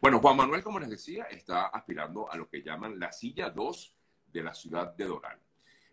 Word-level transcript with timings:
Bueno, 0.00 0.20
Juan 0.20 0.36
Manuel, 0.36 0.62
como 0.62 0.78
les 0.78 0.90
decía, 0.90 1.24
está 1.24 1.66
aspirando 1.66 2.30
a 2.30 2.36
lo 2.36 2.48
que 2.48 2.62
llaman 2.62 3.00
la 3.00 3.10
silla 3.10 3.50
2 3.50 3.94
de 4.32 4.42
la 4.44 4.54
ciudad 4.54 4.94
de 4.94 5.04
Doral. 5.04 5.38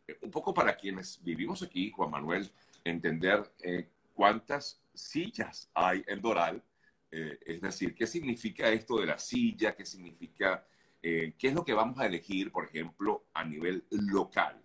Eh, 0.08 0.20
un 0.22 0.30
poco 0.30 0.54
para 0.54 0.78
quienes 0.78 1.20
vivimos 1.24 1.64
aquí, 1.64 1.90
Juan 1.90 2.12
Manuel, 2.12 2.52
entender 2.84 3.52
eh, 3.64 3.90
cuántas 4.14 4.80
sillas 4.94 5.72
hay 5.74 6.04
en 6.06 6.22
Doral, 6.22 6.62
eh, 7.10 7.40
es 7.44 7.62
decir, 7.62 7.96
qué 7.96 8.06
significa 8.06 8.70
esto 8.70 9.00
de 9.00 9.08
la 9.08 9.18
silla, 9.18 9.76
qué 9.76 9.86
significa, 9.86 10.66
qué 11.02 11.36
es 11.40 11.54
lo 11.54 11.64
que 11.64 11.74
vamos 11.74 12.00
a 12.00 12.08
elegir, 12.08 12.52
por 12.52 12.66
ejemplo, 12.66 13.26
a 13.34 13.44
nivel 13.44 13.86
local, 13.92 14.60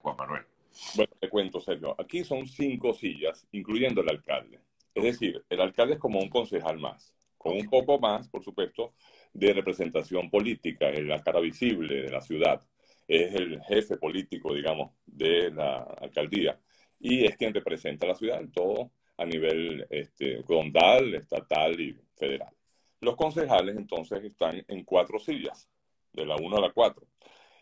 Juan 0.00 0.16
Manuel. 0.16 0.46
Bueno, 0.94 1.12
te 1.20 1.28
cuento, 1.28 1.60
Sergio. 1.60 1.94
Aquí 2.00 2.24
son 2.24 2.46
cinco 2.46 2.94
sillas, 2.94 3.46
incluyendo 3.52 4.00
el 4.00 4.08
alcalde. 4.08 4.58
Es 4.94 5.04
decir, 5.04 5.44
el 5.50 5.60
alcalde 5.60 5.94
es 5.94 6.00
como 6.00 6.18
un 6.18 6.30
concejal 6.30 6.78
más, 6.78 7.12
con 7.46 7.56
un 7.56 7.70
poco 7.70 8.00
más, 8.00 8.28
por 8.28 8.42
supuesto, 8.42 8.94
de 9.32 9.52
representación 9.52 10.28
política, 10.28 10.90
en 10.90 11.08
la 11.08 11.22
cara 11.22 11.38
visible 11.38 12.02
de 12.02 12.10
la 12.10 12.20
ciudad. 12.20 12.60
Es 13.06 13.36
el 13.36 13.62
jefe 13.62 13.98
político, 13.98 14.52
digamos, 14.52 14.90
de 15.06 15.52
la 15.52 15.82
alcaldía 16.00 16.58
y 16.98 17.24
es 17.24 17.36
quien 17.36 17.54
representa 17.54 18.04
a 18.04 18.08
la 18.08 18.14
ciudad 18.16 18.40
en 18.40 18.50
todo 18.50 18.90
a 19.16 19.24
nivel 19.24 19.86
este, 19.90 20.42
condal, 20.42 21.14
estatal 21.14 21.80
y 21.80 21.96
federal. 22.16 22.52
Los 23.00 23.14
concejales 23.14 23.76
entonces 23.76 24.24
están 24.24 24.64
en 24.66 24.82
cuatro 24.82 25.20
sillas, 25.20 25.68
de 26.12 26.26
la 26.26 26.34
1 26.34 26.56
a 26.56 26.60
la 26.60 26.72
4 26.72 27.06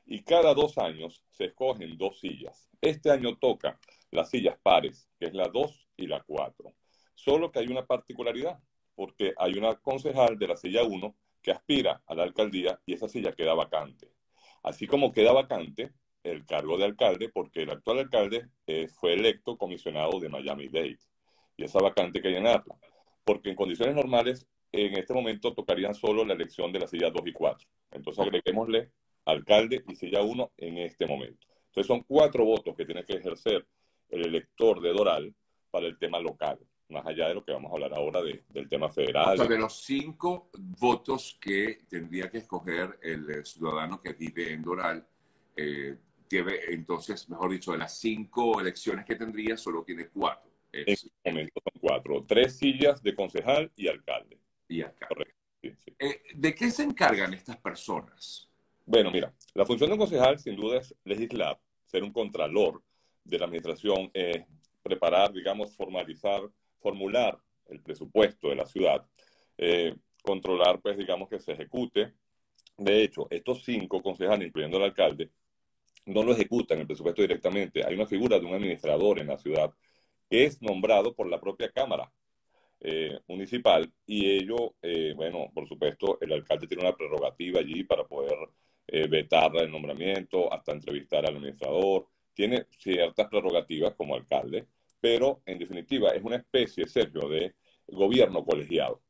y 0.06 0.22
cada 0.22 0.54
dos 0.54 0.78
años 0.78 1.22
se 1.28 1.46
escogen 1.46 1.98
dos 1.98 2.20
sillas. 2.20 2.70
Este 2.80 3.10
año 3.10 3.36
toca 3.36 3.78
las 4.10 4.30
sillas 4.30 4.56
pares, 4.62 5.10
que 5.18 5.26
es 5.26 5.34
la 5.34 5.48
2 5.48 5.88
y 5.98 6.06
la 6.06 6.22
4. 6.22 6.72
Solo 7.14 7.50
que 7.50 7.58
hay 7.58 7.66
una 7.66 7.84
particularidad, 7.84 8.58
porque 8.94 9.34
hay 9.36 9.54
una 9.54 9.76
concejal 9.76 10.38
de 10.38 10.48
la 10.48 10.56
silla 10.56 10.84
1 10.84 11.14
que 11.42 11.52
aspira 11.52 12.02
a 12.06 12.14
la 12.14 12.22
alcaldía 12.22 12.80
y 12.86 12.94
esa 12.94 13.08
silla 13.08 13.32
queda 13.32 13.54
vacante. 13.54 14.10
Así 14.62 14.86
como 14.86 15.12
queda 15.12 15.32
vacante 15.32 15.92
el 16.22 16.46
cargo 16.46 16.78
de 16.78 16.84
alcalde, 16.84 17.28
porque 17.28 17.62
el 17.62 17.70
actual 17.70 17.98
alcalde 17.98 18.48
eh, 18.66 18.88
fue 18.88 19.12
electo 19.12 19.58
comisionado 19.58 20.18
de 20.20 20.30
Miami-Dade 20.30 20.98
y 21.56 21.64
esa 21.64 21.80
vacante 21.80 22.18
hay 22.18 22.22
que 22.22 22.30
llenarla, 22.30 22.76
porque 23.24 23.50
en 23.50 23.56
condiciones 23.56 23.94
normales 23.94 24.46
en 24.72 24.94
este 24.94 25.14
momento 25.14 25.54
tocarían 25.54 25.94
solo 25.94 26.24
la 26.24 26.34
elección 26.34 26.72
de 26.72 26.80
la 26.80 26.86
silla 26.86 27.10
2 27.10 27.22
y 27.26 27.32
4. 27.32 27.68
Entonces 27.92 28.24
agreguémosle 28.24 28.90
alcalde 29.26 29.84
y 29.86 29.94
silla 29.94 30.22
uno 30.22 30.52
en 30.56 30.78
este 30.78 31.06
momento. 31.06 31.46
Entonces 31.66 31.86
son 31.86 32.02
cuatro 32.02 32.44
votos 32.44 32.74
que 32.76 32.84
tiene 32.84 33.04
que 33.04 33.14
ejercer 33.14 33.66
el 34.08 34.26
elector 34.26 34.80
de 34.80 34.92
Doral 34.92 35.34
para 35.70 35.86
el 35.86 35.98
tema 35.98 36.20
local, 36.20 36.58
más 36.94 37.06
allá 37.06 37.28
de 37.28 37.34
lo 37.34 37.44
que 37.44 37.52
vamos 37.52 37.70
a 37.70 37.74
hablar 37.74 37.92
ahora 37.94 38.20
del 38.22 38.68
tema 38.68 38.88
federal. 38.88 39.34
O 39.34 39.36
sea, 39.36 39.46
de 39.46 39.58
los 39.58 39.82
cinco 39.82 40.50
votos 40.56 41.36
que 41.40 41.80
tendría 41.88 42.30
que 42.30 42.38
escoger 42.38 42.98
el 43.02 43.30
eh, 43.30 43.44
ciudadano 43.44 44.00
que 44.00 44.14
vive 44.14 44.52
en 44.52 44.62
Doral, 44.62 45.06
eh, 45.56 45.96
entonces, 46.36 47.28
mejor 47.28 47.50
dicho, 47.50 47.72
de 47.72 47.78
las 47.78 47.98
cinco 47.98 48.60
elecciones 48.60 49.04
que 49.04 49.14
tendría, 49.14 49.56
solo 49.56 49.84
tiene 49.84 50.08
cuatro. 50.08 50.50
En 50.72 50.84
este 50.86 51.10
momento 51.24 51.60
son 51.62 51.80
cuatro. 51.80 52.24
Tres 52.26 52.56
sillas 52.56 53.02
de 53.02 53.14
concejal 53.14 53.70
y 53.76 53.86
alcalde. 53.86 54.38
Y 54.68 54.82
alcalde. 54.82 55.14
Correcto. 55.14 55.92
Eh, 55.98 56.22
¿De 56.34 56.54
qué 56.54 56.70
se 56.70 56.82
encargan 56.82 57.32
estas 57.34 57.56
personas? 57.58 58.50
Bueno, 58.84 59.10
mira, 59.10 59.32
la 59.54 59.64
función 59.64 59.88
de 59.88 59.94
un 59.94 60.00
concejal 60.00 60.38
sin 60.38 60.56
duda 60.56 60.78
es 60.78 60.94
legislar, 61.04 61.58
ser 61.86 62.02
un 62.02 62.12
contralor 62.12 62.82
de 63.22 63.38
la 63.38 63.46
administración, 63.46 64.10
eh, 64.12 64.44
preparar, 64.82 65.32
digamos, 65.32 65.74
formalizar, 65.74 66.42
formular 66.84 67.38
el 67.68 67.80
presupuesto 67.80 68.50
de 68.50 68.56
la 68.56 68.66
ciudad, 68.66 69.06
eh, 69.58 69.94
controlar, 70.22 70.80
pues, 70.82 70.98
digamos, 70.98 71.28
que 71.30 71.40
se 71.40 71.52
ejecute. 71.52 72.12
De 72.76 73.02
hecho, 73.02 73.26
estos 73.30 73.64
cinco 73.64 74.02
concejales, 74.02 74.48
incluyendo 74.48 74.76
el 74.76 74.84
alcalde, 74.84 75.30
no 76.06 76.22
lo 76.22 76.32
ejecutan 76.32 76.80
el 76.80 76.86
presupuesto 76.86 77.22
directamente. 77.22 77.84
Hay 77.86 77.94
una 77.94 78.06
figura 78.06 78.38
de 78.38 78.46
un 78.46 78.54
administrador 78.54 79.20
en 79.20 79.28
la 79.28 79.38
ciudad 79.38 79.72
que 80.28 80.44
es 80.44 80.60
nombrado 80.60 81.14
por 81.14 81.28
la 81.28 81.40
propia 81.40 81.70
Cámara 81.70 82.12
eh, 82.80 83.18
municipal 83.28 83.90
y 84.06 84.30
ello, 84.30 84.74
bueno, 85.16 85.50
por 85.54 85.66
supuesto, 85.68 86.18
el 86.20 86.32
alcalde 86.32 86.66
tiene 86.66 86.82
una 86.82 86.96
prerrogativa 86.96 87.60
allí 87.60 87.84
para 87.84 88.04
poder 88.04 88.36
eh, 88.86 89.08
vetar 89.08 89.50
el 89.56 89.70
nombramiento, 89.70 90.52
hasta 90.52 90.72
entrevistar 90.72 91.26
al 91.26 91.36
administrador. 91.36 92.06
Tiene 92.34 92.66
ciertas 92.78 93.28
prerrogativas 93.28 93.94
como 93.94 94.14
alcalde, 94.14 94.66
pero 95.04 95.42
en 95.44 95.58
definitiva 95.58 96.08
es 96.12 96.22
una 96.22 96.36
especie, 96.36 96.86
Sergio, 96.86 97.28
de 97.28 97.54
gobierno 97.88 98.42
colegiado, 98.42 99.02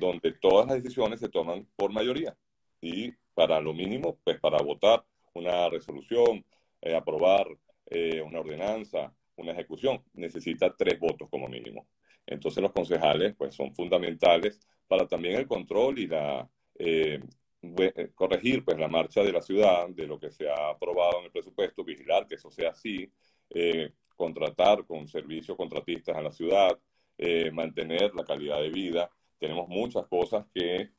donde 0.00 0.32
todas 0.32 0.66
las 0.66 0.82
decisiones 0.82 1.20
se 1.20 1.28
toman 1.28 1.68
por 1.76 1.92
mayoría. 1.92 2.34
Y 2.80 3.12
para 3.34 3.60
lo 3.60 3.74
mínimo, 3.74 4.18
pues 4.24 4.40
para 4.40 4.56
votar 4.62 5.04
una 5.34 5.68
resolución, 5.68 6.42
eh, 6.80 6.96
aprobar 6.96 7.48
eh, 7.84 8.22
una 8.22 8.40
ordenanza, 8.40 9.12
una 9.36 9.52
ejecución, 9.52 10.02
necesita 10.14 10.74
tres 10.74 10.98
votos 10.98 11.28
como 11.28 11.48
mínimo. 11.48 11.86
Entonces 12.24 12.62
los 12.62 12.72
concejales 12.72 13.34
pues 13.36 13.54
son 13.54 13.74
fundamentales 13.74 14.58
para 14.88 15.06
también 15.06 15.36
el 15.36 15.46
control 15.46 15.98
y 15.98 16.06
la 16.06 16.48
eh, 16.78 17.20
eh, 17.60 18.10
corregir 18.14 18.64
pues 18.64 18.78
la 18.78 18.88
marcha 18.88 19.22
de 19.22 19.32
la 19.32 19.42
ciudad, 19.42 19.86
de 19.90 20.06
lo 20.06 20.18
que 20.18 20.30
se 20.30 20.48
ha 20.48 20.70
aprobado 20.70 21.18
en 21.18 21.26
el 21.26 21.30
presupuesto, 21.30 21.84
vigilar 21.84 22.26
que 22.26 22.36
eso 22.36 22.50
sea 22.50 22.70
así, 22.70 23.12
eh, 23.50 23.92
contratar 24.16 24.84
con 24.86 25.06
servicios 25.06 25.56
contratistas 25.56 26.16
a 26.16 26.22
la 26.22 26.32
ciudad, 26.32 26.78
eh, 27.18 27.50
mantener 27.50 28.14
la 28.14 28.24
calidad 28.24 28.60
de 28.60 28.70
vida. 28.70 29.10
Tenemos 29.38 29.68
muchas 29.68 30.06
cosas 30.06 30.46
que 30.54 30.90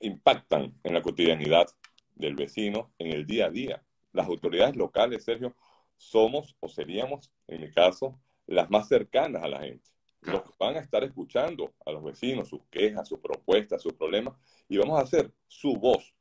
impactan 0.00 0.74
en 0.82 0.92
la 0.92 1.02
cotidianidad 1.02 1.66
del 2.14 2.34
vecino, 2.34 2.92
en 2.98 3.12
el 3.12 3.26
día 3.26 3.46
a 3.46 3.50
día. 3.50 3.82
Las 4.12 4.26
autoridades 4.26 4.76
locales, 4.76 5.24
Sergio, 5.24 5.54
somos 5.96 6.56
o 6.60 6.68
seríamos, 6.68 7.30
en 7.46 7.60
mi 7.60 7.70
caso, 7.70 8.20
las 8.46 8.70
más 8.70 8.88
cercanas 8.88 9.42
a 9.42 9.48
la 9.48 9.60
gente 9.60 9.94
los 10.24 10.42
van 10.58 10.76
a 10.76 10.80
estar 10.80 11.04
escuchando 11.04 11.74
a 11.84 11.92
los 11.92 12.02
vecinos, 12.02 12.48
sus 12.48 12.62
quejas, 12.70 13.08
sus 13.08 13.20
propuestas, 13.20 13.82
sus 13.82 13.92
problemas, 13.92 14.34
y 14.68 14.78
vamos 14.78 14.98
a 14.98 15.02
hacer 15.02 15.30
su 15.46 15.76
voz 15.76 16.14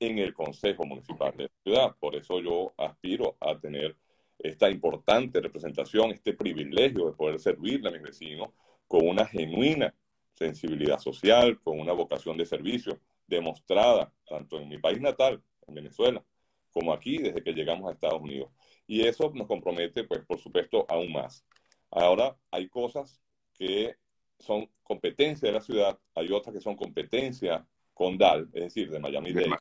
en 0.00 0.18
el 0.18 0.34
Consejo 0.34 0.84
Municipal 0.84 1.34
de 1.36 1.44
la 1.44 1.50
ciudad. 1.62 1.96
Por 1.98 2.16
eso 2.16 2.40
yo 2.40 2.74
aspiro 2.76 3.36
a 3.40 3.58
tener 3.58 3.96
esta 4.38 4.70
importante 4.70 5.40
representación, 5.40 6.10
este 6.10 6.34
privilegio 6.34 7.06
de 7.06 7.16
poder 7.16 7.38
servirle 7.38 7.88
a 7.88 7.92
mis 7.92 8.02
vecinos 8.02 8.50
con 8.86 9.06
una 9.06 9.26
genuina 9.26 9.94
sensibilidad 10.34 10.98
social, 10.98 11.60
con 11.60 11.80
una 11.80 11.92
vocación 11.92 12.36
de 12.36 12.46
servicio 12.46 13.00
demostrada 13.26 14.12
tanto 14.28 14.58
en 14.60 14.68
mi 14.68 14.78
país 14.78 15.00
natal, 15.00 15.42
en 15.66 15.74
Venezuela, 15.74 16.22
como 16.70 16.92
aquí 16.92 17.18
desde 17.18 17.42
que 17.42 17.52
llegamos 17.52 17.88
a 17.88 17.94
Estados 17.94 18.20
Unidos. 18.20 18.50
Y 18.86 19.02
eso 19.02 19.32
nos 19.34 19.46
compromete, 19.46 20.04
pues, 20.04 20.24
por 20.24 20.38
supuesto, 20.38 20.84
aún 20.88 21.12
más. 21.12 21.44
Ahora 21.90 22.36
hay 22.50 22.68
cosas 22.68 23.20
que 23.54 23.96
son 24.38 24.68
competencia 24.82 25.48
de 25.48 25.54
la 25.54 25.60
ciudad, 25.60 25.98
hay 26.14 26.30
otras 26.30 26.54
que 26.54 26.60
son 26.60 26.76
competencia 26.76 27.66
condal, 27.94 28.48
es 28.52 28.64
decir, 28.64 28.90
de 28.90 29.00
Miami-Dade, 29.00 29.56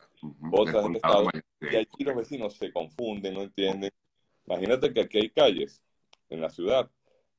otras 0.52 0.84
del 0.84 0.98
estado, 0.98 1.30
y 1.62 1.76
aquí 1.78 2.04
los 2.04 2.16
vecinos 2.18 2.56
se 2.56 2.72
confunden, 2.72 3.34
no 3.34 3.44
entienden. 3.44 3.92
Imagínate 4.48 4.94
que 4.94 5.02
aquí 5.02 5.18
hay 5.18 5.30
calles 5.30 5.82
en 6.30 6.42
la 6.42 6.50
ciudad, 6.50 6.90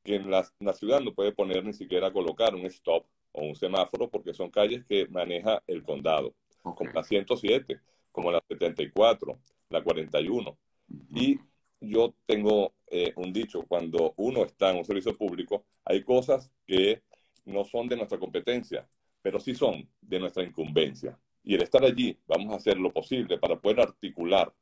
que 0.03 0.17
en 0.17 0.31
la, 0.31 0.45
ciudad 0.75 1.01
no 1.01 1.15
puede 1.15 1.33
poner 1.33 1.65
ni 1.65 1.73
siquiera 1.73 2.13
colocar 2.13 2.55
un 2.55 2.67
stop 2.67 3.07
o 3.33 3.45
un 3.45 3.55
semáforo 3.55 4.09
porque 4.09 4.35
son 4.35 4.51
calles 4.51 4.85
que 4.85 5.07
maneja 5.09 5.63
el 5.67 5.83
condado, 5.83 6.35
como 6.63 6.91
la 6.93 7.03
107, 7.03 7.81
como 8.13 8.31
la 8.31 8.43
74, 8.49 9.39
la 9.71 9.83
41. 9.83 10.57
Y 11.15 11.39
yo 11.81 12.15
tengo 12.27 12.73
eh, 12.89 13.13
un 13.17 13.33
dicho, 13.33 13.65
cuando 13.69 14.15
uno 14.17 14.45
está 14.45 14.71
en 14.71 14.79
un 14.79 14.85
servicio 14.85 15.17
público, 15.17 15.65
hay 15.85 16.03
cosas 16.03 16.51
que 16.67 17.03
no 17.45 17.65
son 17.65 17.89
de 17.89 17.97
nuestra 17.97 18.19
competencia, 18.19 18.89
pero 19.23 19.41
sí 19.41 19.55
son 19.55 19.89
de 20.01 20.21
nuestra 20.21 20.43
incumbencia. 20.43 21.19
Y 21.43 21.55
el 21.55 21.63
estar 21.63 21.85
allí, 21.85 22.19
vamos 22.27 22.53
a 22.53 22.57
hacer 22.57 22.79
lo 22.79 22.93
posible 22.93 23.39
para 23.39 23.61
poder 23.61 23.81
articular 23.81 24.53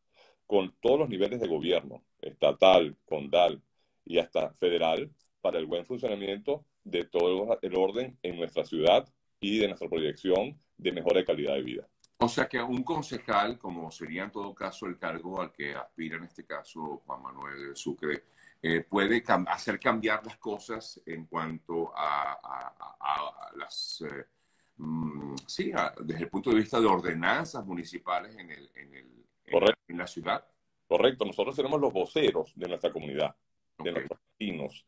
con 0.47 0.75
todos 0.81 1.01
los 1.01 1.09
niveles 1.09 1.41
de 1.41 1.49
gobierno, 1.49 2.03
estatal, 2.21 2.97
condal 3.05 3.63
y 4.05 4.19
hasta 4.19 4.51
federal, 4.51 5.11
para 5.41 5.59
el 5.59 5.67
buen 5.67 5.85
funcionamiento 5.85 6.65
de 6.85 7.05
todo 7.05 7.59
el 7.61 7.77
orden 7.77 8.19
en 8.23 8.37
nuestra 8.37 8.65
ciudad 8.65 9.09
y 9.41 9.59
de 9.59 9.69
nuestra 9.69 9.89
proyección 9.89 10.59
de 10.79 10.93
mejora 10.93 11.25
calidad 11.25 11.55
de 11.55 11.63
vida. 11.63 11.89
O 12.19 12.29
sea 12.29 12.49
que 12.49 12.63
un 12.63 12.83
concejal, 12.83 13.59
como 13.59 13.91
sería 13.91 14.25
en 14.25 14.31
todo 14.31 14.55
caso 14.55 14.87
el 14.87 14.99
cargo 14.99 15.41
al 15.43 15.53
que 15.53 15.75
aspira 15.75 16.17
en 16.17 16.25
este 16.25 16.45
caso 16.45 17.03
Juan 17.05 17.23
Manuel 17.23 17.77
Sucre, 17.77 18.25
eh, 18.63 18.81
puede 18.81 19.23
hacer 19.49 19.79
cambiar 19.79 20.25
las 20.25 20.39
cosas 20.39 20.99
en 21.05 21.27
cuanto 21.27 21.93
a, 21.95 23.53
las, 23.57 24.03
eh, 24.03 24.25
mm, 24.77 25.35
sí, 25.47 25.73
desde 26.03 26.25
el 26.25 26.31
punto 26.31 26.51
de 26.51 26.57
vista 26.57 26.81
de 26.81 26.87
ordenanzas 26.87 27.65
municipales 27.65 28.37
en, 28.37 28.51
el, 28.51 28.71
en, 28.75 28.95
el, 28.95 29.27
en, 29.89 29.99
la 29.99 30.07
ciudad. 30.07 30.45
Correcto, 30.87 31.25
nosotros 31.25 31.57
seremos 31.57 31.81
los 31.81 31.93
voceros 31.93 32.53
de 32.55 32.69
nuestra 32.69 32.93
comunidad, 32.93 33.35
de 33.79 33.93
nuestros 33.93 34.21
vecinos. 34.39 34.87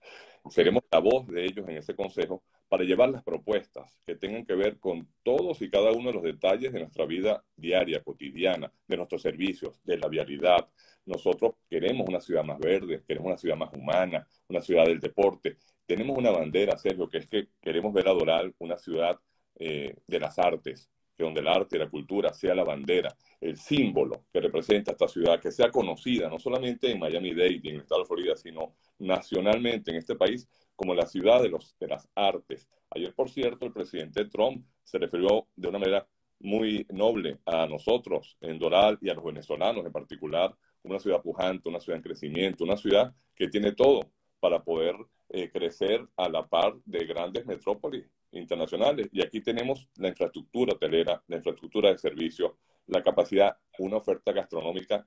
Seremos 0.51 0.83
la 0.91 1.01
voz 1.01 1.27
de 1.27 1.45
ellos 1.45 1.69
en 1.69 1.79
ese 1.79 1.95
consejo 1.95 2.45
para 2.69 2.85
llevar 2.85 3.11
las 3.11 3.23
propuestas 3.23 4.01
que 4.05 4.17
tengan 4.17 4.45
que 4.45 4.55
ver 4.55 4.79
con 4.79 5.09
todos 5.23 5.63
y 5.63 5.71
cada 5.71 5.93
uno 5.93 6.09
de 6.09 6.15
los 6.15 6.23
detalles 6.23 6.73
de 6.73 6.81
nuestra 6.81 7.07
vida 7.07 7.45
diaria, 7.57 8.03
cotidiana, 8.03 8.73
de 8.87 8.97
nuestros 8.97 9.23
servicios, 9.23 9.81
de 9.85 9.99
la 9.99 10.09
vialidad. 10.09 10.69
Nosotros 11.05 11.55
queremos 11.71 12.09
una 12.09 12.21
ciudad 12.21 12.45
más 12.45 12.59
verde, 12.59 13.03
queremos 13.07 13.29
una 13.29 13.39
ciudad 13.39 13.57
más 13.57 13.73
humana, 13.73 14.27
una 14.49 14.61
ciudad 14.61 14.85
del 14.87 15.01
deporte. 15.01 15.57
Tenemos 15.87 16.19
una 16.19 16.31
bandera, 16.31 16.77
Sergio, 16.77 17.09
que 17.09 17.19
es 17.19 17.27
que 17.27 17.49
queremos 17.61 17.93
ver 17.93 18.09
a 18.09 18.13
Doral 18.13 18.55
una 18.59 18.77
ciudad 18.77 19.19
eh, 19.59 19.95
de 20.07 20.21
las 20.21 20.39
artes, 20.39 20.91
que 21.17 21.25
donde 21.25 21.41
el 21.41 21.49
arte 21.49 21.77
y 21.77 21.79
la 21.79 21.89
cultura 21.89 22.33
sea 22.33 22.55
la 22.55 22.65
bandera, 22.65 23.17
el 23.41 23.57
símbolo 23.57 24.27
que 24.33 24.41
representa 24.41 24.93
esta 24.93 25.09
ciudad, 25.09 25.41
que 25.41 25.51
sea 25.51 25.71
conocida 25.71 26.29
no 26.29 26.39
solamente 26.39 26.91
en 26.91 26.99
Miami-Dade 26.99 27.61
y 27.63 27.69
en 27.69 27.77
el 27.77 27.81
estado 27.83 28.03
de 28.03 28.07
Florida, 28.07 28.37
sino 28.37 28.75
nacionalmente 28.99 29.91
en 29.91 29.97
este 29.97 30.15
país 30.15 30.47
como 30.75 30.95
la 30.95 31.07
ciudad 31.07 31.43
de, 31.43 31.49
los, 31.49 31.75
de 31.79 31.89
las 31.89 32.07
artes. 32.15 32.69
Ayer, 32.91 33.15
por 33.15 33.31
cierto, 33.31 33.65
el 33.65 33.73
presidente 33.73 34.27
Trump 34.27 34.67
se 34.85 34.99
refirió 34.99 35.49
de 35.57 35.69
una 35.69 35.79
manera 35.79 36.07
muy 36.39 36.87
noble 36.91 37.39
a 37.47 37.67
nosotros 37.67 38.37
en 38.43 38.59
Doral 38.59 38.99
y 39.01 39.09
a 39.09 39.15
los 39.15 39.25
venezolanos 39.25 39.87
en 39.87 39.93
particular, 39.93 40.55
una 40.83 40.99
ciudad 40.99 41.23
pujante, 41.23 41.69
una 41.69 41.81
ciudad 41.81 41.97
en 41.97 42.03
crecimiento, 42.03 42.65
una 42.65 42.77
ciudad 42.77 43.15
que 43.35 43.49
tiene 43.49 43.73
todo 43.73 44.01
para 44.47 44.63
poder 44.63 44.95
eh, 45.31 45.51
crecer 45.51 46.07
a 46.17 46.29
la 46.29 46.47
par 46.47 46.77
de 46.85 47.05
grandes 47.05 47.45
metrópolis 47.47 48.05
internacionales. 48.31 49.09
Y 49.11 49.21
aquí 49.21 49.41
tenemos 49.41 49.89
la 49.97 50.07
infraestructura 50.07 50.75
hotelera, 50.75 51.21
la 51.27 51.39
infraestructura 51.39 51.91
de 51.91 51.99
servicios, 51.99 52.53
la 52.87 53.03
capacidad, 53.03 53.57
una 53.81 53.97
oferta 53.97 54.31
gastronómica 54.31 55.05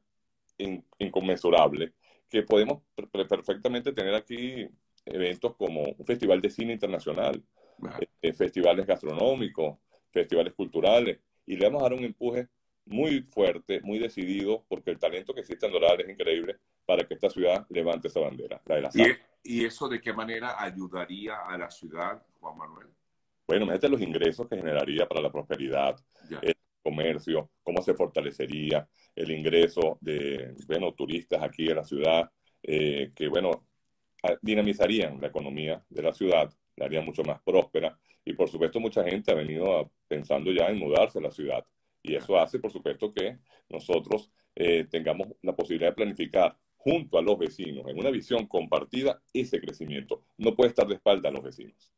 inconmensurable, 0.98 1.94
que 2.28 2.44
podemos 2.44 2.84
perfectamente 3.30 3.94
tener 3.94 4.14
aquí 4.14 4.68
eventos 5.06 5.56
como 5.56 5.84
un 5.84 6.06
festival 6.06 6.42
de 6.42 6.50
cine 6.50 6.74
internacional, 6.74 7.42
eh, 8.22 8.34
festivales 8.34 8.86
gastronómicos, 8.86 9.78
festivales 10.12 10.52
culturales, 10.52 11.18
y 11.46 11.56
le 11.56 11.66
vamos 11.66 11.82
a 11.82 11.84
dar 11.84 11.94
un 11.94 12.04
empuje 12.04 12.50
muy 12.84 13.22
fuerte, 13.22 13.80
muy 13.84 14.00
decidido, 14.00 14.66
porque 14.68 14.92
el 14.92 15.00
talento 15.00 15.34
que 15.34 15.42
existe 15.42 15.66
en 15.66 15.72
Doral 15.72 16.02
es 16.02 16.10
increíble 16.10 16.58
para 16.86 17.08
que 17.08 17.14
esta 17.14 17.30
ciudad 17.30 17.66
levante 17.70 18.10
esa 18.10 18.20
bandera, 18.20 18.62
la 18.66 18.76
de 18.76 18.82
la 18.82 18.90
¿Y, 18.94 19.29
¿Y 19.44 19.66
eso 19.66 19.88
de 19.88 20.02
qué 20.02 20.14
manera 20.14 20.62
ayudaría 20.62 21.38
a 21.48 21.58
la 21.58 21.70
ciudad, 21.70 22.22
Juan 22.40 22.58
Manuel? 22.58 22.88
Bueno, 23.48 23.64
imagínate 23.64 23.90
los 23.90 24.02
ingresos 24.02 24.48
que 24.48 24.58
generaría 24.58 25.08
para 25.08 25.22
la 25.22 25.32
prosperidad, 25.32 25.96
el 26.42 26.56
comercio, 26.84 27.50
cómo 27.64 27.82
se 27.82 27.96
fortalecería 27.96 28.88
el 29.16 29.32
ingreso 29.32 29.98
de, 30.02 30.56
bueno, 30.68 30.94
turistas 30.94 31.42
aquí 31.42 31.68
en 31.68 31.76
la 31.76 31.84
ciudad, 31.84 32.32
eh, 32.62 33.12
que, 33.16 33.28
bueno, 33.28 33.66
dinamizarían 34.42 35.20
la 35.20 35.28
economía 35.28 35.84
de 35.90 36.04
la 36.04 36.14
ciudad, 36.14 36.54
la 36.76 36.86
harían 36.86 37.06
mucho 37.06 37.24
más 37.24 37.42
próspera. 37.42 37.98
Y 38.24 38.34
por 38.34 38.50
supuesto 38.50 38.80
mucha 38.80 39.04
gente 39.04 39.32
ha 39.32 39.36
venido 39.36 39.92
pensando 40.08 40.52
ya 40.52 40.68
en 40.68 40.78
mudarse 40.78 41.20
a 41.20 41.22
la 41.22 41.32
ciudad. 41.32 41.66
Y 42.04 42.16
eso 42.16 42.40
hace 42.40 42.60
por 42.60 42.72
supuesto 42.72 43.14
que 43.14 43.40
nosotros 43.70 44.32
eh, 44.56 44.86
tengamos 44.90 45.30
la 45.42 45.56
posibilidad 45.56 45.90
de 45.90 45.96
planificar 45.96 46.56
junto 46.80 47.18
a 47.18 47.22
los 47.22 47.38
vecinos 47.38 47.86
en 47.88 48.00
una 48.00 48.10
visión 48.10 48.48
compartida 48.48 49.22
ese 49.34 49.60
crecimiento. 49.60 50.24
No 50.38 50.56
puede 50.56 50.70
estar 50.70 50.88
de 50.88 50.96
espalda 50.96 51.30
a 51.30 51.32
los 51.32 51.44
vecinos. 51.44 51.92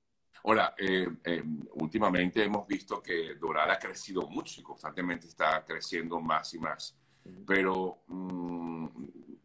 Ahora, 0.43 0.73
eh, 0.77 1.07
eh, 1.23 1.43
últimamente 1.75 2.43
hemos 2.43 2.67
visto 2.67 3.01
que 3.01 3.35
Doral 3.35 3.69
ha 3.69 3.77
crecido 3.77 4.27
mucho 4.27 4.59
y 4.59 4.63
constantemente 4.63 5.27
está 5.27 5.63
creciendo 5.63 6.19
más 6.19 6.53
y 6.55 6.59
más, 6.59 6.97
pero, 7.45 7.99
mm, 8.07 8.87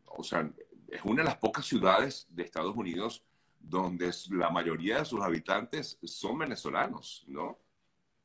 o 0.06 0.22
sea, 0.22 0.50
es 0.88 1.02
una 1.04 1.22
de 1.22 1.28
las 1.28 1.36
pocas 1.36 1.66
ciudades 1.66 2.26
de 2.30 2.44
Estados 2.44 2.74
Unidos 2.74 3.22
donde 3.58 4.10
la 4.30 4.48
mayoría 4.48 4.98
de 4.98 5.04
sus 5.04 5.20
habitantes 5.20 5.98
son 6.02 6.38
venezolanos, 6.38 7.24
¿no? 7.26 7.58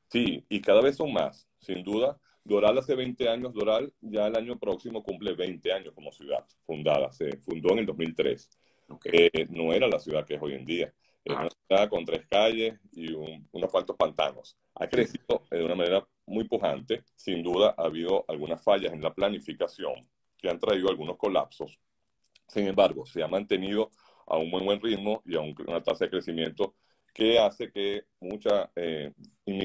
Sí, 0.07 0.45
y 0.47 0.61
cada 0.61 0.81
vez 0.81 0.95
son 0.95 1.11
más, 1.11 1.49
sin 1.59 1.83
duda. 1.83 2.17
Doral 2.43 2.77
hace 2.77 2.95
20 2.95 3.29
años, 3.29 3.53
Doral 3.53 3.93
ya 4.01 4.27
el 4.27 4.35
año 4.35 4.57
próximo 4.57 5.03
cumple 5.03 5.33
20 5.33 5.71
años 5.73 5.93
como 5.93 6.11
ciudad 6.11 6.45
fundada, 6.65 7.11
se 7.11 7.37
fundó 7.37 7.73
en 7.73 7.79
el 7.79 7.85
2003. 7.85 8.49
Eh, 9.05 9.47
no 9.49 9.71
era 9.71 9.87
la 9.87 9.99
ciudad 9.99 10.25
que 10.25 10.35
es 10.35 10.41
hoy 10.41 10.53
en 10.53 10.65
día. 10.65 10.93
Es 11.23 11.33
una 11.33 11.49
ciudad 11.49 11.89
con 11.89 12.03
tres 12.03 12.25
calles 12.27 12.79
y 12.93 13.13
unos 13.13 13.69
cuantos 13.71 13.95
pantanos. 13.95 14.57
Ha 14.75 14.87
crecido 14.87 15.43
de 15.49 15.63
una 15.63 15.75
manera 15.75 16.07
muy 16.25 16.45
pujante. 16.45 17.03
Sin 17.15 17.43
duda 17.43 17.75
ha 17.77 17.83
habido 17.83 18.25
algunas 18.27 18.61
fallas 18.61 18.91
en 18.91 19.01
la 19.01 19.13
planificación 19.13 19.93
que 20.37 20.49
han 20.49 20.59
traído 20.59 20.89
algunos 20.89 21.17
colapsos, 21.17 21.79
sin 22.51 22.67
embargo, 22.67 23.05
se 23.05 23.23
ha 23.23 23.29
mantenido 23.29 23.91
a 24.27 24.37
un 24.37 24.49
muy 24.49 24.61
buen 24.61 24.81
ritmo 24.81 25.21
y 25.25 25.35
a 25.37 25.39
una 25.39 25.81
tasa 25.81 26.05
de 26.05 26.11
crecimiento 26.11 26.75
que 27.13 27.39
hace 27.39 27.71
que 27.71 28.03
mucha, 28.19 28.71
eh, 28.75 29.11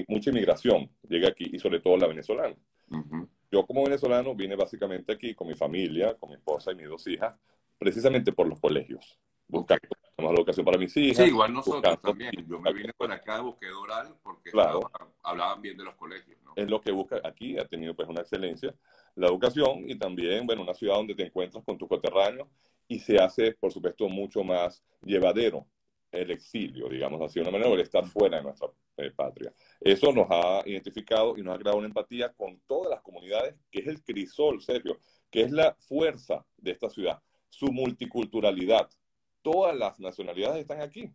mucha 0.08 0.30
inmigración 0.30 0.90
llegue 1.08 1.28
aquí 1.28 1.50
y 1.52 1.58
sobre 1.58 1.80
todo 1.80 1.96
la 1.96 2.06
venezolana. 2.06 2.56
Yo 3.50 3.64
como 3.66 3.84
venezolano 3.84 4.34
vine 4.34 4.56
básicamente 4.56 5.12
aquí 5.12 5.34
con 5.34 5.48
mi 5.48 5.54
familia, 5.54 6.14
con 6.14 6.30
mi 6.30 6.36
esposa 6.36 6.72
y 6.72 6.76
mis 6.76 6.88
dos 6.88 7.06
hijas, 7.06 7.38
precisamente 7.78 8.32
por 8.32 8.48
los 8.48 8.60
colegios. 8.60 9.18
Buscando 9.48 9.88
más 10.18 10.32
educación 10.32 10.66
para 10.66 10.78
mis 10.78 10.96
hijas. 10.96 11.24
Sí, 11.24 11.30
igual 11.30 11.52
nosotros 11.52 12.00
también. 12.00 12.32
Yo 12.48 12.58
me 12.58 12.72
vine 12.72 12.92
por 12.94 13.10
acá, 13.12 13.40
busqué 13.40 13.68
Doral 13.68 14.16
porque 14.22 14.50
hablaban 15.22 15.62
bien 15.62 15.76
de 15.76 15.84
los 15.84 15.94
colegios. 15.94 16.36
¿no? 16.44 16.52
Es 16.56 16.68
lo 16.68 16.80
que 16.80 16.90
busca 16.90 17.20
aquí, 17.22 17.56
ha 17.58 17.66
tenido 17.66 17.94
pues 17.94 18.08
una 18.08 18.22
excelencia 18.22 18.74
la 19.16 19.28
educación 19.28 19.88
y 19.88 19.98
también, 19.98 20.46
bueno, 20.46 20.62
una 20.62 20.74
ciudad 20.74 20.96
donde 20.96 21.14
te 21.14 21.24
encuentras 21.24 21.64
con 21.64 21.76
tus 21.76 21.88
coterráneos 21.88 22.48
y 22.86 22.98
se 22.98 23.18
hace, 23.18 23.52
por 23.52 23.72
supuesto, 23.72 24.08
mucho 24.08 24.44
más 24.44 24.84
llevadero 25.02 25.66
el 26.16 26.30
exilio, 26.30 26.88
digamos 26.88 27.20
así, 27.22 27.38
de 27.38 27.42
una 27.42 27.52
manera 27.52 27.74
de 27.76 27.82
estar 27.82 28.04
fuera 28.06 28.38
de 28.38 28.44
nuestra 28.44 28.68
eh, 28.96 29.10
patria. 29.10 29.52
Eso 29.80 30.12
nos 30.12 30.26
ha 30.30 30.62
identificado 30.66 31.36
y 31.36 31.42
nos 31.42 31.54
ha 31.54 31.58
creado 31.58 31.78
una 31.78 31.86
empatía 31.86 32.32
con 32.32 32.60
todas 32.66 32.90
las 32.90 33.02
comunidades, 33.02 33.54
que 33.70 33.80
es 33.80 33.86
el 33.86 34.02
crisol, 34.02 34.60
Sergio, 34.62 34.98
que 35.30 35.42
es 35.42 35.50
la 35.50 35.74
fuerza 35.78 36.44
de 36.56 36.70
esta 36.72 36.88
ciudad, 36.90 37.20
su 37.48 37.66
multiculturalidad. 37.66 38.88
Todas 39.42 39.76
las 39.76 40.00
nacionalidades 40.00 40.60
están 40.60 40.80
aquí. 40.80 41.12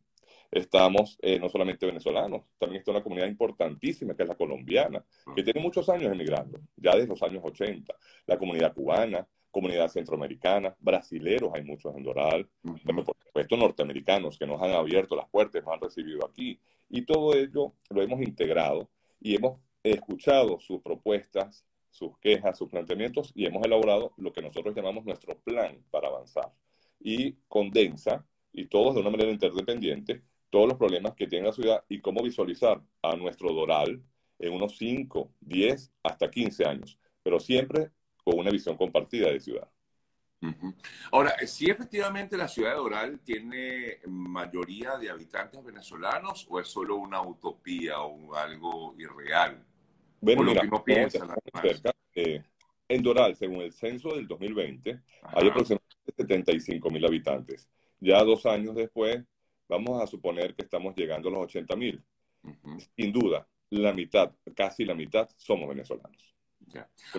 Estamos 0.50 1.18
eh, 1.22 1.40
no 1.40 1.50
solamente 1.50 1.86
venezolanos, 1.86 2.44
también 2.58 2.80
está 2.80 2.92
una 2.92 3.04
comunidad 3.04 3.28
importantísima 3.28 4.16
que 4.16 4.24
es 4.24 4.30
la 4.30 4.36
colombiana, 4.36 5.04
que 5.36 5.44
tiene 5.44 5.62
muchos 5.62 5.90
años 5.90 6.12
emigrando, 6.12 6.60
ya 6.76 6.92
desde 6.92 7.08
los 7.08 7.24
años 7.24 7.42
80. 7.44 7.94
La 8.26 8.38
comunidad 8.38 8.74
cubana, 8.74 9.28
comunidad 9.52 9.90
centroamericana, 9.90 10.76
brasileros 10.80 11.52
hay 11.54 11.64
muchos 11.64 11.96
en 11.96 12.04
Doral, 12.04 12.48
por 12.64 12.80
supuesto 12.80 13.58
norteamericanos 13.58 14.38
que 14.38 14.48
nos 14.48 14.62
han 14.62 14.72
abierto 14.72 15.16
las 15.16 15.30
puertas, 15.30 15.64
nos 15.64 15.74
han 15.74 15.82
recibido 15.82 16.26
aquí. 16.26 16.60
Y 16.90 17.04
todo 17.04 17.34
ello 17.34 17.74
lo 17.90 18.02
hemos 18.02 18.22
integrado 18.22 18.90
y 19.20 19.36
hemos 19.36 19.60
escuchado 19.84 20.60
sus 20.60 20.82
propuestas, 20.82 21.66
sus 21.90 22.18
quejas, 22.20 22.58
sus 22.58 22.70
planteamientos 22.70 23.32
y 23.36 23.46
hemos 23.46 23.64
elaborado 23.66 24.14
lo 24.18 24.32
que 24.32 24.42
nosotros 24.42 24.76
llamamos 24.76 25.06
nuestro 25.06 25.38
plan 25.40 25.78
para 25.92 26.08
avanzar. 26.08 26.52
Y 27.00 27.34
condensa, 27.48 28.26
y 28.54 28.66
todos 28.66 28.96
de 28.96 29.02
una 29.02 29.10
manera 29.10 29.32
interdependiente, 29.32 30.22
todos 30.50 30.68
los 30.68 30.78
problemas 30.78 31.14
que 31.16 31.28
tiene 31.28 31.48
la 31.48 31.54
ciudad 31.54 31.84
y 31.90 32.00
cómo 32.00 32.22
visualizar 32.22 32.82
a 33.02 33.16
nuestro 33.16 33.54
Doral 33.54 34.04
en 34.40 34.54
unos 34.54 34.78
5, 34.78 35.32
10, 35.40 35.92
hasta 36.04 36.30
15 36.30 36.66
años, 36.66 37.00
pero 37.24 37.40
siempre 37.40 37.92
con 38.24 38.40
una 38.40 38.52
visión 38.52 38.78
compartida 38.78 39.30
de 39.30 39.40
ciudad. 39.40 39.68
Ahora, 41.12 41.38
si 41.46 41.70
efectivamente 41.70 42.36
la 42.36 42.48
ciudad 42.48 42.72
de 42.72 42.78
Doral 42.78 43.20
tiene 43.20 44.00
mayoría 44.08 44.98
de 44.98 45.10
habitantes 45.10 45.64
venezolanos 45.64 46.48
o 46.50 46.60
es 46.60 46.68
solo 46.68 46.96
una 46.96 47.22
utopía 47.22 48.00
o 48.00 48.34
algo 48.34 48.96
irreal? 48.98 49.64
Bueno, 50.20 50.44
mira, 50.44 50.64
no 50.64 50.84
cerca, 50.86 51.94
eh, 52.16 52.44
en 52.88 53.04
Doral, 53.04 53.36
según 53.36 53.62
el 53.62 53.72
censo 53.72 54.16
del 54.16 54.28
2020, 54.28 55.00
hay 55.22 55.48
aproximadamente 55.48 56.14
75 56.18 56.90
mil 56.90 57.06
habitantes. 57.06 57.70
Ya 58.00 58.24
dos 58.24 58.46
años 58.46 58.76
después, 58.76 59.24
vamos 59.70 60.02
a 60.02 60.08
suponer 60.08 60.56
que 60.56 60.64
estamos 60.64 60.96
llegando 60.96 61.30
a 61.30 61.32
los 61.34 61.44
80 61.44 61.76
mil. 61.76 62.04
Sin 62.96 63.14
duda, 63.14 63.48
la 63.70 63.94
mitad, 63.94 64.32
casi 64.56 64.86
la 64.86 64.96
mitad, 64.96 65.30
somos 65.38 65.70
venezolanos. 65.70 66.31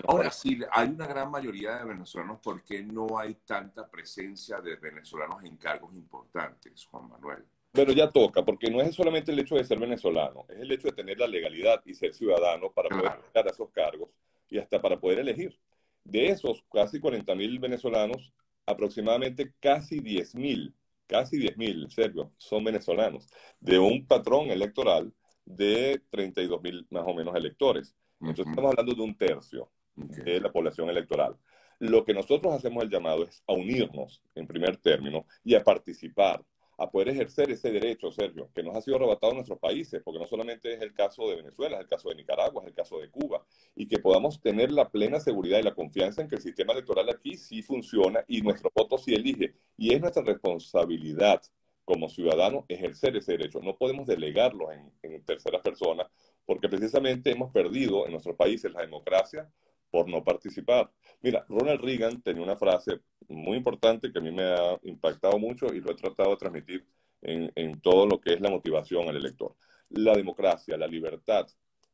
Ahora, 0.07 0.31
sí, 0.31 0.59
hay 0.71 0.89
una 0.89 1.07
gran 1.07 1.31
mayoría 1.31 1.77
de 1.77 1.85
venezolanos, 1.85 2.39
¿por 2.39 2.63
qué 2.63 2.83
no 2.83 3.17
hay 3.17 3.35
tanta 3.45 3.89
presencia 3.89 4.59
de 4.61 4.75
venezolanos 4.75 5.43
en 5.43 5.57
cargos 5.57 5.93
importantes, 5.93 6.85
Juan 6.85 7.09
Manuel? 7.09 7.45
Pero 7.71 7.91
ya 7.91 8.09
toca, 8.11 8.45
porque 8.45 8.69
no 8.69 8.81
es 8.81 8.95
solamente 8.95 9.31
el 9.31 9.39
hecho 9.39 9.55
de 9.55 9.63
ser 9.63 9.79
venezolano, 9.79 10.45
es 10.49 10.59
el 10.59 10.71
hecho 10.71 10.89
de 10.89 10.93
tener 10.93 11.17
la 11.17 11.27
legalidad 11.27 11.81
y 11.85 11.95
ser 11.95 12.13
ciudadano 12.13 12.71
para 12.71 12.89
poder 12.89 13.19
llegar 13.25 13.47
a 13.47 13.51
esos 13.51 13.71
cargos 13.71 14.15
y 14.49 14.59
hasta 14.59 14.79
para 14.79 14.99
poder 14.99 15.19
elegir. 15.19 15.57
De 16.03 16.27
esos 16.27 16.63
casi 16.71 16.99
40 16.99 17.33
mil 17.33 17.57
venezolanos, 17.59 18.31
aproximadamente 18.65 19.53
casi 19.59 19.99
10 19.99 20.35
mil, 20.35 20.75
casi 21.07 21.37
10 21.37 21.57
mil, 21.57 21.89
Sergio, 21.89 22.31
son 22.37 22.63
venezolanos, 22.63 23.27
de 23.59 23.79
un 23.79 24.05
patrón 24.05 24.51
electoral 24.51 25.11
de 25.45 26.01
32 26.09 26.61
mil 26.61 26.87
más 26.89 27.03
o 27.05 27.13
menos 27.13 27.35
electores. 27.35 27.95
Entonces 28.29 28.47
estamos 28.47 28.71
hablando 28.71 28.93
de 28.93 29.01
un 29.01 29.15
tercio 29.15 29.69
de 29.95 30.39
la 30.39 30.51
población 30.51 30.89
electoral. 30.89 31.35
Lo 31.79 32.05
que 32.05 32.13
nosotros 32.13 32.53
hacemos 32.53 32.83
el 32.83 32.89
llamado 32.89 33.23
es 33.23 33.43
a 33.47 33.53
unirnos 33.53 34.21
en 34.35 34.47
primer 34.47 34.77
término 34.77 35.25
y 35.43 35.55
a 35.55 35.63
participar, 35.63 36.43
a 36.77 36.89
poder 36.89 37.09
ejercer 37.09 37.51
ese 37.51 37.71
derecho, 37.71 38.11
Sergio, 38.11 38.49
que 38.55 38.63
nos 38.63 38.75
ha 38.75 38.81
sido 38.81 38.97
arrebatado 38.97 39.31
en 39.31 39.37
nuestros 39.37 39.59
países, 39.59 40.01
porque 40.03 40.19
no 40.19 40.25
solamente 40.25 40.73
es 40.73 40.81
el 40.81 40.93
caso 40.93 41.27
de 41.29 41.35
Venezuela, 41.35 41.75
es 41.75 41.83
el 41.83 41.89
caso 41.89 42.09
de 42.09 42.15
Nicaragua, 42.15 42.63
es 42.63 42.69
el 42.69 42.73
caso 42.73 42.99
de 42.99 43.09
Cuba, 43.09 43.45
y 43.75 43.87
que 43.87 43.99
podamos 43.99 44.41
tener 44.41 44.71
la 44.71 44.89
plena 44.89 45.19
seguridad 45.19 45.59
y 45.59 45.63
la 45.63 45.75
confianza 45.75 46.21
en 46.21 46.27
que 46.27 46.35
el 46.35 46.41
sistema 46.41 46.73
electoral 46.73 47.09
aquí 47.09 47.37
sí 47.37 47.61
funciona 47.61 48.23
y 48.27 48.41
nuestro 48.41 48.71
voto 48.73 48.97
sí 48.97 49.13
elige. 49.13 49.53
Y 49.77 49.93
es 49.93 50.01
nuestra 50.01 50.23
responsabilidad 50.23 51.41
como 51.85 52.09
ciudadanos 52.09 52.65
ejercer 52.67 53.15
ese 53.17 53.33
derecho. 53.33 53.59
No 53.61 53.77
podemos 53.77 54.07
delegarlo 54.07 54.71
en, 54.71 54.91
en 55.01 55.23
terceras 55.23 55.61
personas, 55.61 56.07
porque 56.45 56.69
precisamente 56.69 57.31
hemos 57.31 57.51
perdido 57.51 58.05
en 58.05 58.11
nuestros 58.11 58.35
países 58.35 58.71
la 58.71 58.81
democracia 58.81 59.49
por 59.93 60.09
no 60.09 60.23
participar. 60.23 60.89
Mira, 61.21 61.45
Ronald 61.47 61.79
Reagan 61.79 62.19
tenía 62.23 62.41
una 62.41 62.55
frase 62.55 63.01
muy 63.27 63.57
importante 63.57 64.11
que 64.11 64.17
a 64.17 64.23
mí 64.23 64.31
me 64.31 64.43
ha 64.43 64.79
impactado 64.81 65.37
mucho 65.37 65.67
y 65.67 65.81
lo 65.81 65.91
he 65.91 65.95
tratado 65.95 66.31
de 66.31 66.37
transmitir 66.37 66.83
en, 67.21 67.79
todo 67.79 68.07
lo 68.07 68.19
que 68.19 68.33
es 68.33 68.41
la 68.41 68.49
motivación 68.49 69.07
al 69.07 69.17
elector. 69.17 69.55
La 69.89 70.13
democracia, 70.13 70.77
la 70.77 70.87
libertad, 70.87 71.45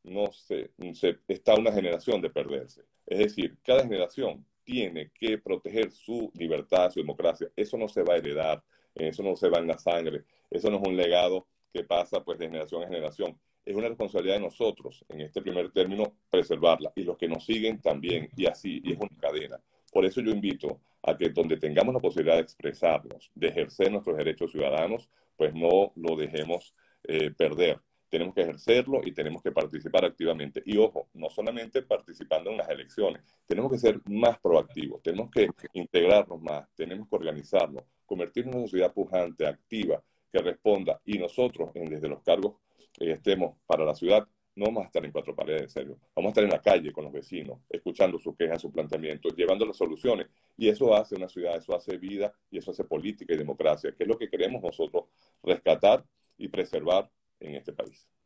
no 0.02 0.32
se, 0.32 0.70
se, 0.94 1.18
está 1.28 1.54
una 1.56 1.72
generación 1.72 2.22
de 2.22 2.30
perderse. 2.30 2.84
Es 3.04 3.18
decir, 3.18 3.58
cada 3.62 3.82
generación 3.82 4.46
tiene 4.64 5.10
que 5.10 5.36
proteger 5.36 5.90
su 5.90 6.32
libertad, 6.34 6.90
su 6.90 7.00
democracia. 7.00 7.48
Eso 7.54 7.76
no 7.76 7.86
se 7.86 8.02
va 8.02 8.14
a 8.14 8.16
heredar, 8.16 8.62
eso 9.04 9.22
no 9.22 9.36
se 9.36 9.48
va 9.48 9.58
en 9.58 9.68
la 9.68 9.78
sangre, 9.78 10.24
eso 10.50 10.70
no 10.70 10.76
es 10.76 10.88
un 10.88 10.96
legado 10.96 11.46
que 11.72 11.84
pasa 11.84 12.22
pues 12.22 12.38
de 12.38 12.46
generación 12.46 12.82
en 12.82 12.88
generación 12.88 13.38
es 13.64 13.76
una 13.76 13.88
responsabilidad 13.88 14.36
de 14.36 14.40
nosotros, 14.42 15.04
en 15.08 15.20
este 15.20 15.42
primer 15.42 15.70
término, 15.70 16.14
preservarla 16.30 16.92
y 16.94 17.04
los 17.04 17.16
que 17.16 17.28
nos 17.28 17.44
siguen 17.44 17.80
también, 17.80 18.28
y 18.36 18.46
así, 18.46 18.82
es 18.84 18.98
una 18.98 19.10
cadena. 19.20 19.60
Por 19.92 20.04
eso 20.04 20.20
yo 20.20 20.30
invito 20.30 20.80
a 21.02 21.16
que 21.16 21.30
donde 21.30 21.56
tengamos 21.56 21.94
la 21.94 22.00
posibilidad 22.00 22.36
de 22.36 22.42
expresarnos, 22.42 23.30
de 23.34 23.48
ejercer 23.48 23.90
nuestros 23.90 24.16
derechos 24.16 24.52
ciudadanos, 24.52 25.08
pues 25.36 25.54
no 25.54 25.92
lo 25.96 26.16
dejemos 26.16 26.74
eh, 27.04 27.30
perder. 27.30 27.80
Tenemos 28.10 28.34
que 28.34 28.42
ejercerlo 28.42 29.00
y 29.04 29.12
tenemos 29.12 29.42
que 29.42 29.52
participar 29.52 30.04
activamente. 30.04 30.62
Y 30.66 30.76
ojo, 30.76 31.08
no 31.14 31.30
solamente 31.30 31.82
participando 31.82 32.50
en 32.50 32.58
las 32.58 32.68
elecciones, 32.68 33.22
tenemos 33.46 33.70
que 33.70 33.78
ser 33.78 34.00
más 34.06 34.38
proactivos, 34.40 35.00
tenemos 35.02 35.30
que 35.30 35.48
integrarnos 35.72 36.42
más, 36.42 36.68
tenemos 36.74 37.08
que 37.08 37.16
organizarnos, 37.16 37.84
convertirnos 38.04 38.54
en 38.54 38.58
una 38.58 38.68
sociedad 38.68 38.92
pujante, 38.92 39.46
activa, 39.46 40.02
que 40.30 40.40
responda. 40.40 41.00
Y 41.04 41.18
nosotros, 41.18 41.70
desde 41.74 42.08
los 42.08 42.22
cargos 42.22 42.56
estemos 42.98 43.56
para 43.66 43.84
la 43.84 43.94
ciudad, 43.94 44.26
no 44.56 44.66
vamos 44.66 44.82
a 44.82 44.86
estar 44.86 45.04
en 45.04 45.12
cuatro 45.12 45.34
paredes, 45.34 45.62
en 45.62 45.68
serio. 45.70 45.98
Vamos 46.14 46.28
a 46.28 46.30
estar 46.30 46.44
en 46.44 46.50
la 46.50 46.60
calle 46.60 46.92
con 46.92 47.04
los 47.04 47.12
vecinos, 47.12 47.60
escuchando 47.70 48.18
sus 48.18 48.36
quejas, 48.36 48.60
sus 48.60 48.72
planteamientos, 48.72 49.34
llevando 49.36 49.64
las 49.64 49.76
soluciones. 49.76 50.26
Y 50.56 50.68
eso 50.68 50.94
hace 50.94 51.14
una 51.14 51.28
ciudad, 51.28 51.56
eso 51.56 51.74
hace 51.74 51.96
vida 51.96 52.32
y 52.50 52.58
eso 52.58 52.72
hace 52.72 52.84
política 52.84 53.32
y 53.32 53.38
democracia, 53.38 53.94
que 53.96 54.02
es 54.02 54.08
lo 54.08 54.18
que 54.18 54.28
queremos 54.28 54.62
nosotros 54.62 55.04
rescatar 55.42 56.04
y 56.36 56.48
preservar 56.48 57.08
en 57.40 57.56
este 57.56 57.72
país. 57.72 58.10